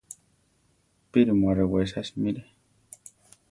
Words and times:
¡Píri 1.11 1.33
mu 1.39 1.45
arewesa 1.51 2.01
simire! 2.07 2.43